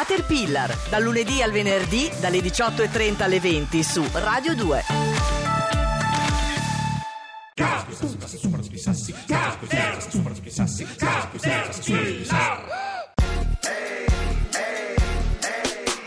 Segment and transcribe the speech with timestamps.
[0.00, 4.84] Caterpillar, dal lunedì al venerdì dalle 18.30 alle 20 su Radio 2.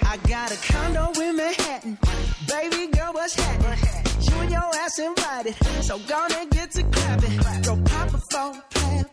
[0.01, 1.99] I got a condo in Manhattan.
[2.47, 3.77] Baby girl, what's happening?
[4.21, 5.55] You and your ass invited.
[5.81, 7.37] So gonna get to clapping.
[7.61, 8.63] Go pop a plan.
[8.71, 9.12] Pop,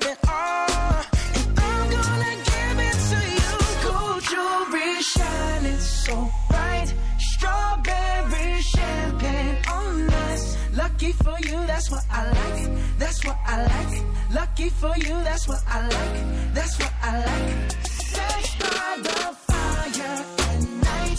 [14.61, 16.53] Lucky for you, that's what I like.
[16.53, 17.71] That's what I like.
[17.81, 21.17] Sex by the fire at night.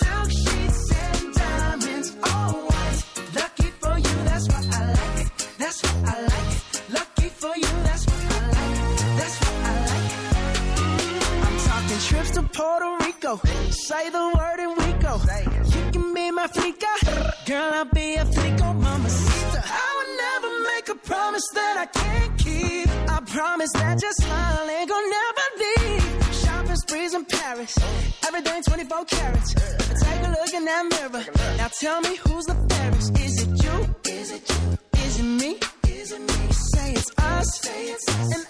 [0.00, 3.04] Silk sheets and diamonds, all white.
[3.36, 5.56] Lucky for you, that's what I like.
[5.56, 6.50] That's what I like.
[6.92, 8.98] Lucky for you, that's what I like.
[9.18, 10.10] That's what I like.
[11.46, 13.40] I'm talking trips to Puerto Rico.
[13.70, 15.14] Say the word and we go.
[15.76, 16.90] You can be my flica.
[17.46, 19.62] Girl, I'll be a flico, mamacita.
[19.64, 22.39] I would never make a promise that I can't keep.
[23.30, 26.34] Promise that your smile ain't gonna never leave.
[26.34, 27.78] Shopping sprees in Paris.
[28.26, 29.54] Everything 24 carats.
[29.54, 31.24] Take a look in that mirror.
[31.56, 33.18] Now tell me who's the fairest.
[33.18, 34.12] Is it you?
[34.12, 34.78] Is it you?
[35.04, 35.58] Is it me?
[35.88, 36.52] Is it me?
[36.52, 38.34] Say it's us.
[38.34, 38.49] And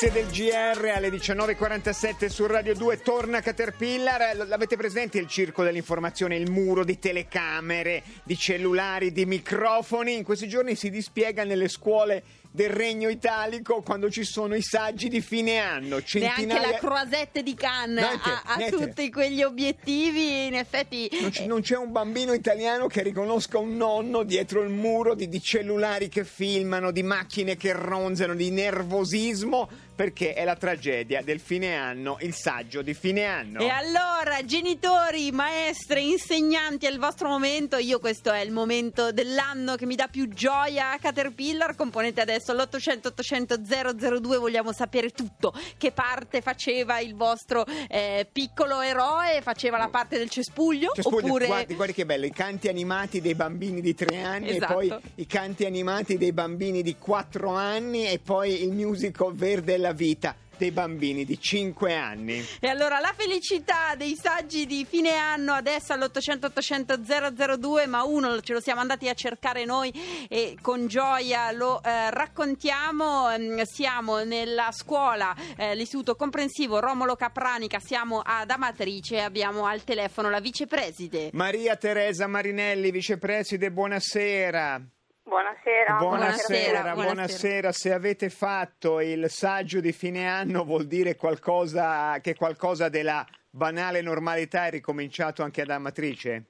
[0.00, 4.36] Notizie del GR alle 19.47 su Radio 2 torna Caterpillar.
[4.46, 10.14] L'avete presente il circo dell'informazione, il muro di telecamere, di cellulari, di microfoni?
[10.14, 15.08] In questi giorni si dispiega nelle scuole del Regno Italico quando ci sono i saggi
[15.08, 15.96] di fine anno.
[15.96, 16.70] Neanche Centinaia...
[16.70, 21.08] la croisette di Cannes Niente, ha, ha tutti quegli obiettivi, in effetti...
[21.20, 25.28] Non, c- non c'è un bambino italiano che riconosca un nonno dietro il muro di,
[25.28, 31.40] di cellulari che filmano, di macchine che ronzano, di nervosismo, perché è la tragedia del
[31.40, 33.58] fine anno, il saggio di fine anno.
[33.58, 37.78] E allora, genitori, maestre, insegnanti, è il vostro momento.
[37.78, 41.74] Io questo è il momento dell'anno che mi dà più gioia a Caterpillar.
[41.74, 43.56] Componete adesso l'800 800
[44.20, 45.52] 002, vogliamo sapere tutto.
[45.76, 49.40] Che parte faceva il vostro eh, piccolo eroe?
[49.42, 50.92] Faceva la parte del cespuglio?
[50.94, 51.46] Scusi, oppure...
[51.46, 54.80] guardi, guardi che bello, i canti animati dei bambini di tre anni Esatto.
[54.80, 59.74] e poi i canti animati dei bambini di quattro anni e poi il musical Verde
[59.74, 62.44] e la vita dei bambini di 5 anni.
[62.60, 66.98] E allora la felicità dei saggi di fine anno adesso all'800 800
[67.56, 69.90] 002, ma uno ce lo siamo andati a cercare noi
[70.28, 73.30] e con gioia lo eh, raccontiamo.
[73.30, 79.84] Ehm, Siamo nella scuola, eh, l'istituto comprensivo Romolo Capranica, siamo ad Amatrice e abbiamo al
[79.84, 81.30] telefono la vicepreside.
[81.32, 84.97] Maria Teresa Marinelli, vicepreside, buonasera.
[85.28, 85.96] Buonasera.
[85.98, 87.72] Buonasera, Buonasera, buonasera.
[87.72, 94.00] Se avete fatto il saggio di fine anno vuol dire qualcosa che qualcosa della banale
[94.00, 96.44] normalità è ricominciato anche ad Amatrice?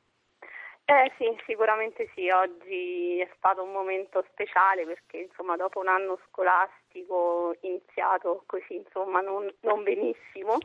[0.85, 6.17] Eh sì, sicuramente sì, oggi è stato un momento speciale perché insomma dopo un anno
[6.29, 10.57] scolastico iniziato così insomma non, non benissimo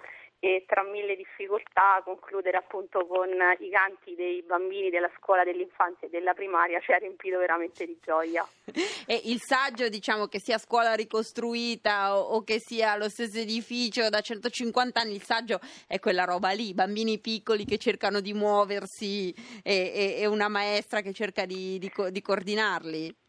[0.44, 6.10] e tra mille difficoltà concludere appunto con i canti dei bambini della scuola dell'infanzia e
[6.10, 8.46] della primaria ci ha riempito veramente di gioia.
[9.06, 14.08] E il saggio, diciamo che sia scuola ricostruita o, o che sia lo stesso edificio
[14.10, 19.34] da 150 anni, il saggio è quella roba lì, bambini piccoli che cercano di muoversi
[19.62, 23.23] e, e- e una maestra che cerca di, di di coordinarli.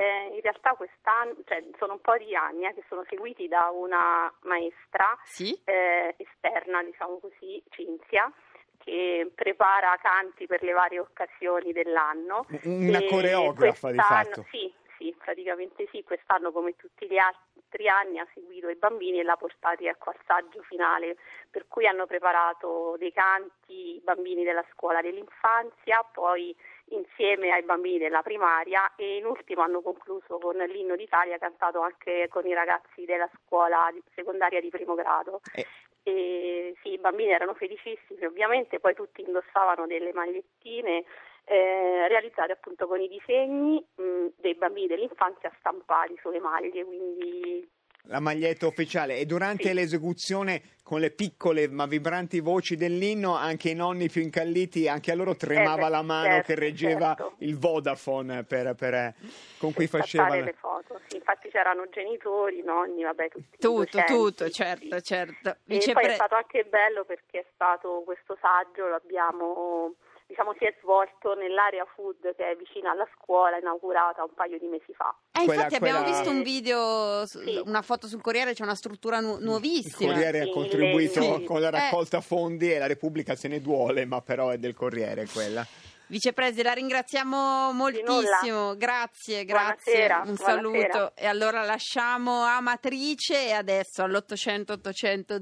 [0.00, 3.70] Eh, in realtà quest'anno, cioè, sono un po' di anni eh, che sono seguiti da
[3.72, 5.60] una maestra Sì?
[5.64, 8.32] eh, esterna, diciamo così, Cinzia,
[8.78, 12.46] che prepara canti per le varie occasioni dell'anno.
[12.62, 14.46] Una E coreografa, di fatto.
[14.52, 19.24] Sì, sì, praticamente sì, quest'anno come tutti gli altri anni ha seguito i bambini e
[19.24, 21.16] l'ha portati ecco, al saggio finale,
[21.50, 26.54] per cui hanno preparato dei canti i bambini della scuola dell'infanzia, poi
[26.90, 32.28] insieme ai bambini della primaria e in ultimo hanno concluso con l'inno d'Italia cantato anche
[32.28, 35.40] con i ragazzi della scuola di- secondaria di primo grado.
[35.54, 35.66] Eh.
[36.02, 41.04] E sì, i bambini erano felicissimi ovviamente, poi tutti indossavano delle magliettine
[41.44, 47.68] eh, realizzate appunto con i disegni mh, dei bambini dell'infanzia stampati sulle maglie, quindi
[48.10, 49.74] La maglietta ufficiale e durante Sì.
[49.74, 55.14] l'esecuzione con le piccole ma vibranti voci dell'inno anche i nonni più incalliti, anche a
[55.14, 57.34] loro tremava Eh beh, la mano certo, che reggeva certo.
[57.40, 59.12] il Vodafone per, per-
[59.58, 60.24] con cui per faceva...
[60.24, 61.00] scattare le foto.
[61.08, 65.48] Sì, infatti c'erano genitori, nonni, vabbè, tutti Tutto, docenti, tutto, sì, certo, certo.
[65.50, 69.94] E Vice poi pre- è stato anche bello perché è stato questo saggio, lo abbiamo,
[70.28, 74.66] diciamo, si è svolto nell'area food che è vicina alla scuola, inaugurata un paio di
[74.66, 75.12] mesi fa.
[75.32, 77.62] Eh, Quella- infatti abbiamo quella- visto un video, su- Sì.
[77.64, 80.12] una foto sul Corriere, c'è una struttura nu- Il nuovissima.
[80.12, 81.44] Corriere ha Sì, contribuito sì.
[81.44, 81.70] con la Eh.
[81.70, 85.66] raccolta fondi e la Repubblica se ne duole, ma però è del Corriere quella.
[86.08, 90.90] Vicepresi, la ringraziamo moltissimo, grazie, grazie, Buonasera, un buonasera.
[90.92, 91.16] saluto.
[91.16, 95.38] E allora lasciamo Amatrice e adesso all'800 800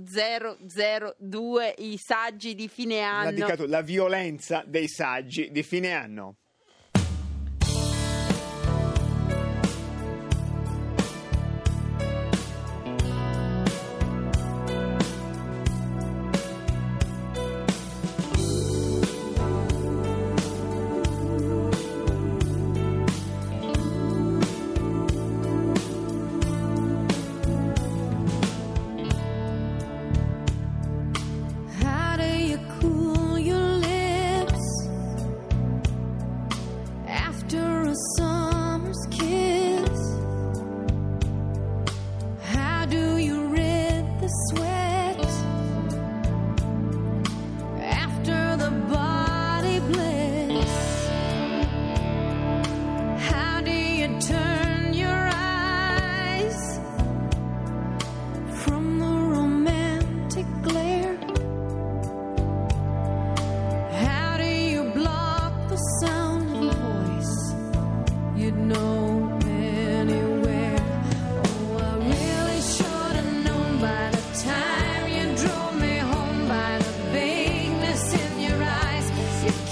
[1.18, 3.46] 002 i saggi di fine anno.
[3.66, 6.36] la violenza dei saggi di fine anno.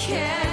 [0.09, 0.44] Your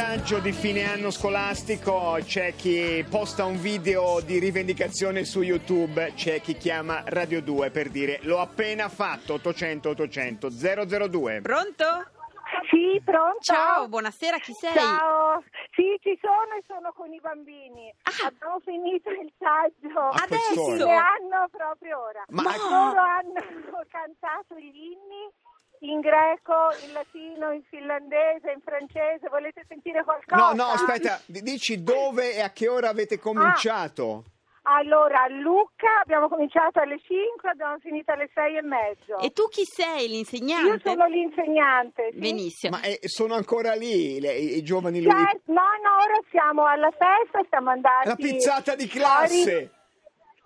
[0.00, 5.42] C'è il saggio di fine anno scolastico, c'è chi posta un video di rivendicazione su
[5.42, 11.40] YouTube, c'è chi chiama Radio 2 per dire l'ho appena fatto 800 800 002.
[11.42, 11.84] Pronto?
[12.70, 13.40] Sì, pronto?
[13.40, 14.72] Ciao, buonasera, chi sei?
[14.72, 15.44] Ciao.
[15.72, 17.92] Sì, ci sono e sono con i bambini.
[18.04, 18.28] Ah.
[18.28, 19.98] Abbiamo finito il saggio.
[19.98, 20.82] Ah, Adesso?
[20.82, 22.24] Ne hanno proprio ora.
[22.30, 25.28] Ma- Loro hanno cantato gli inni
[25.80, 29.28] in greco, in latino, in finlandese, in francese.
[29.30, 30.52] Volete sentire No, qualcosa?
[30.54, 34.24] no, aspetta, di- dici dove e a che ora avete cominciato?
[34.64, 39.18] Allora, a Lucca abbiamo cominciato alle 5, abbiamo finito alle 6 e mezzo.
[39.18, 40.90] E tu chi sei, Io l'insegnante?
[40.90, 42.10] sono l'insegnante.
[42.12, 42.18] sì.
[42.18, 42.76] Benissimo.
[42.76, 45.10] Ma eh, sono ancora lì le- i, i giovani lui?
[45.12, 48.06] Certo, no, no, ora siamo alla festa, siamo andati...
[48.08, 49.06] La pizzata di fuori.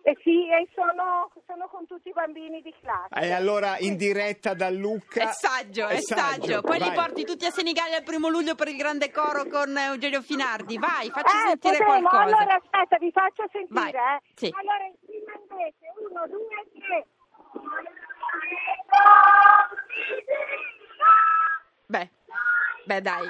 [0.06, 3.14] Eh sì, e sono, sono con tutti i bambini di classe.
[3.26, 5.22] E allora in diretta da Lucca.
[5.30, 6.60] È saggio, è È saggio, saggio.
[6.60, 6.94] Poi li vai.
[6.94, 10.76] porti tutti a Senigallia il primo luglio per il grande coro con Eugenio Finardi.
[10.76, 12.08] Vai, facci Eh, sentire potremmo.
[12.08, 12.36] qualcosa.
[12.36, 14.20] Allora, aspetta, vi faccio sentire, Vai, eh.
[14.34, 14.54] sì.
[14.54, 17.06] Allora, in finlandese, uno, due, tre.
[21.86, 22.10] Beh,
[22.86, 23.24] beh, dai.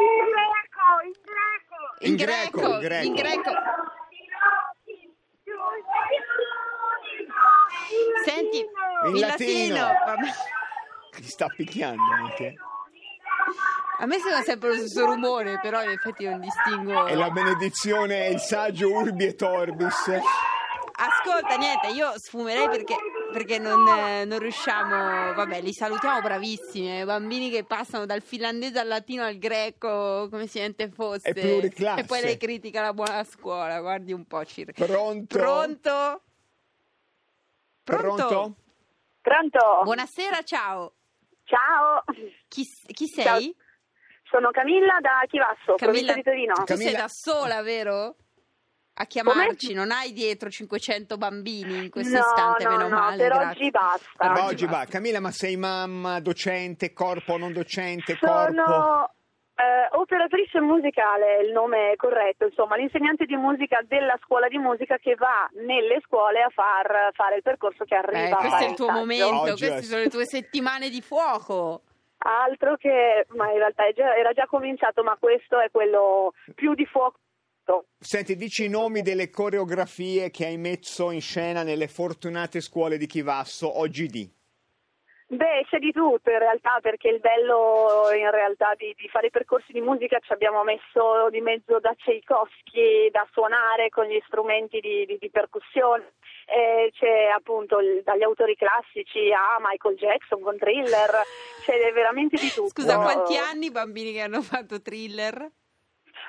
[0.00, 1.76] In greco, in greco.
[2.00, 3.06] In greco, in greco.
[3.06, 3.50] in greco.
[8.24, 8.58] Senti,
[9.06, 9.74] In il latino.
[9.76, 10.32] latino.
[11.10, 12.54] Ti sta picchiando anche.
[14.00, 17.06] A me sembra sempre lo stesso rumore, però in effetti non distingo.
[17.06, 20.20] E la benedizione e il saggio Urbi e Torbis.
[21.00, 22.96] Ascolta, niente, io sfumerei perché,
[23.32, 25.32] perché non, non riusciamo.
[25.32, 27.00] Vabbè, li salutiamo bravissimi.
[27.00, 31.30] eh, Bambini che passano dal finlandese al latino al greco come se niente fosse.
[31.30, 31.38] È.
[31.96, 33.80] E poi lei critica la buona scuola.
[33.80, 34.72] Guardi un po', Cir.
[34.72, 35.38] Pronto?
[35.38, 36.22] Pronto?
[37.96, 38.54] Pronto?
[39.22, 39.80] Pronto?
[39.84, 40.92] Buonasera, ciao.
[41.44, 42.04] Ciao,
[42.48, 43.36] Chi, chi Ciao.
[43.38, 43.56] sei?
[44.24, 46.52] sono Camilla da Chivasso, provincia di Torino.
[46.52, 48.16] tu sei Camilla- da sola, vero?
[49.00, 53.16] A chiamarci, non hai dietro 500 bambini in questo no, istante, no, meno no, male.
[53.16, 53.48] per grazie.
[53.48, 54.08] oggi basta.
[54.16, 54.78] Per oggi basta.
[54.78, 54.84] va.
[54.90, 59.12] Camilla, ma sei mamma, docente, corpo, non docente, corpo?
[59.58, 64.98] Eh, operatrice musicale, è il nome corretto, insomma, l'insegnante di musica della scuola di musica
[64.98, 68.74] che va nelle scuole a far fare il percorso che arriva Eh, questo è il
[68.76, 68.98] tuo saggio.
[68.98, 71.82] momento, Oggi queste è- sono le tue settimane di fuoco.
[72.18, 76.86] Altro che, ma in realtà già- era già cominciato, ma questo è quello più di
[76.86, 77.18] fuoco.
[77.98, 83.06] Senti, dici i nomi delle coreografie che hai messo in scena nelle fortunate scuole di
[83.06, 84.30] Chivasso oggi di.
[85.30, 89.30] Beh, c'è di tutto in realtà, perché il bello in realtà di, di fare i
[89.30, 94.80] percorsi di musica ci abbiamo messo di mezzo da Tchaikovsky da suonare con gli strumenti
[94.80, 96.14] di, di- di percussione.
[96.46, 101.10] Eh, c'è appunto il- dagli autori classici a Michael Jackson con thriller,
[101.62, 102.68] c'è veramente di tutto.
[102.70, 105.46] Scusa, quanti anni i bambini che hanno fatto thriller?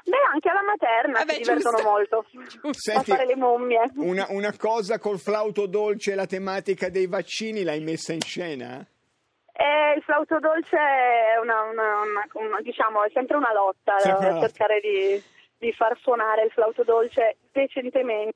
[0.05, 1.89] Beh, anche alla materna Vabbè, si divertono giusto.
[1.89, 2.25] molto.
[2.73, 3.81] Senti, a fare le mummie.
[3.95, 8.85] Una, una cosa col flauto dolce e la tematica dei vaccini l'hai messa in scena?
[9.51, 14.27] Eh, il flauto dolce è una, una- una- una- diciamo, è sempre una lotta, Sempre
[14.27, 14.47] eh, una lotta.
[14.47, 15.21] cercare di,
[15.57, 18.35] di far suonare il flauto dolce decentemente.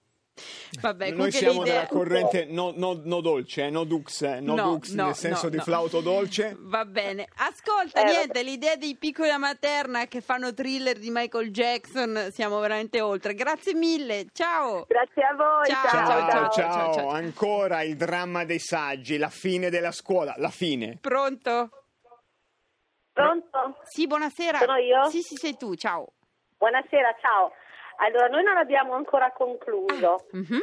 [0.81, 4.55] Vabbè, Noi siamo l'idea- della corrente no, no- no dolce, eh, no dux, eh, no,
[4.55, 5.63] No, dux no, nel senso no, di no.
[5.63, 6.55] flauto dolce.
[6.59, 7.27] Va bene.
[7.35, 12.59] Ascolta, Eh, niente, l'idea dei piccoli a materna che fanno thriller di Michael Jackson, siamo
[12.59, 13.35] veramente oltre.
[13.35, 14.85] Grazie mille, ciao.
[14.87, 15.65] Grazie a voi.
[15.65, 17.09] Ciao, Ciao, ciao, ciao, ciao, ciao.
[17.09, 20.97] ancora il dramma dei saggi, la fine della scuola, la fine.
[20.99, 21.69] Pronto?
[23.13, 23.77] Pronto?
[23.83, 24.57] Sì, buonasera.
[24.57, 25.05] Sono io?
[25.09, 26.07] Sì, sì, sei tu, ciao.
[26.57, 27.51] Buonasera, ciao.
[27.97, 30.25] Allora, noi non abbiamo ancora concluso.
[30.31, 30.59] Mhm.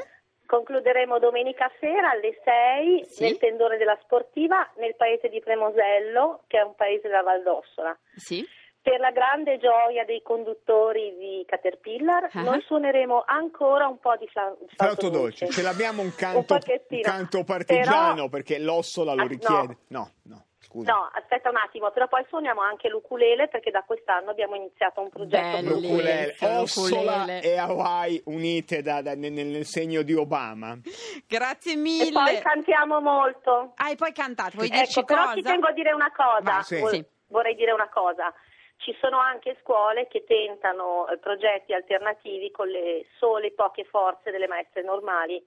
[0.46, 3.22] Concluderemo domenica sera alle 6 Sì.
[3.22, 7.96] nel tendone della sportiva nel paese di Premosello, che è un paese della Valdossola.
[8.16, 8.44] Sì.
[8.82, 12.42] Per la grande gioia dei conduttori di Caterpillar, Ah.
[12.42, 17.02] noi suoneremo ancora un po' di fla- Flauto dolce, ce l'abbiamo un canto, un pochettino.
[17.02, 19.28] canto partigiano Però- perché l'ossola lo Ah, no.
[19.28, 19.76] richiede.
[19.88, 20.92] No, no, scusa.
[20.92, 25.08] No, aspetta un attimo, però poi suoniamo anche l'ukulele perché da quest'anno abbiamo iniziato un
[25.10, 25.56] progetto.
[25.56, 25.74] Bello.
[25.74, 27.42] L'ukulele, Ossola l'ukulele.
[27.42, 30.78] e Hawaii unite da- da- nel, nel segno di Obama.
[31.26, 32.12] Grazie E mille.
[32.12, 33.72] poi cantiamo molto.
[33.76, 35.34] Ah, e poi cantate, vuoi dirci Ecco, però cosa?
[35.34, 36.40] ci tengo a dire una cosa.
[36.42, 36.78] Vai, sì.
[36.78, 37.04] Vor- Sì.
[37.28, 38.32] Vorrei dire una cosa.
[38.78, 44.46] Ci sono anche scuole che tentano eh, progetti alternativi con le sole poche forze delle
[44.48, 45.40] maestre normali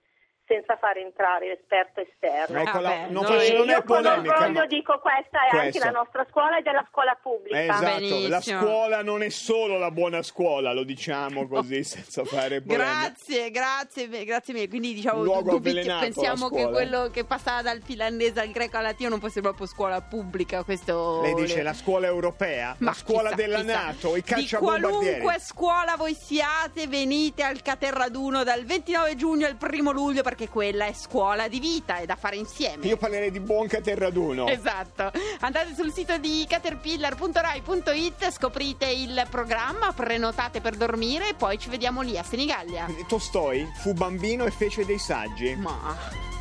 [0.53, 2.59] senza far entrare l'esperto esterno.
[2.61, 4.33] Eccola, Vabbè, non, noi- faccio- non Io è con polemica.
[4.35, 5.85] orgoglio ma- dico questa è anche Questo.
[5.85, 7.61] la nostra scuola ed è la scuola pubblica.
[7.61, 8.61] Esatto, la Benissimo.
[8.61, 12.75] scuola non è solo la buona scuola, lo diciamo così senza fare polemica.
[13.09, 14.67] Grazie, grazie, grazie mille.
[14.69, 19.19] Quindi diciamo pensiamo la che quello che passava dal finlandese al greco al latino non
[19.19, 20.63] fosse proprio scuola pubblica.
[20.63, 23.83] Questo Lei dice le- la scuola europea, Ma la scuola chissà, della chissà.
[23.85, 24.91] Nato, i Di cacciabombardieri.
[25.21, 30.49] qualunque scuola voi siate, venite al Caterraduno dal 29 giugno al 1 luglio perché anche
[30.49, 32.85] quella è scuola di vita, è da fare insieme.
[32.85, 34.47] Io parlerei di buon Caterraduno.
[34.47, 41.69] Esatto, andate sul sito di caterpillar.rai.it, scoprite il programma, prenotate per dormire e poi ci
[41.69, 42.87] vediamo lì a Senigallia.
[43.07, 45.55] Tostoi fu bambino e fece dei saggi.
[45.55, 46.31] Ma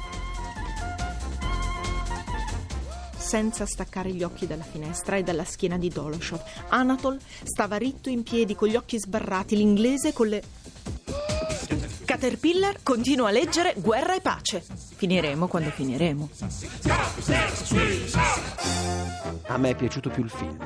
[3.33, 6.43] senza staccare gli occhi dalla finestra e dalla schiena di Doloshov.
[6.69, 10.43] Anatol stava ritto in piedi con gli occhi sbarrati, l'inglese con le...
[12.13, 14.63] Caterpillar continua a leggere Guerra e pace.
[14.97, 16.29] Finiremo quando finiremo.
[19.47, 20.59] A me è piaciuto più il film.